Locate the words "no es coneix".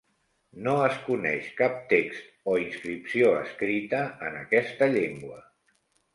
0.67-1.49